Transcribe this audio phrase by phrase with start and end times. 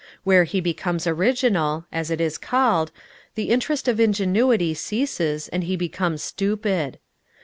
[0.23, 2.91] Where he becomes original (as it is called),
[3.35, 6.97] the interest of ingenuity ceases and he becomes stupid.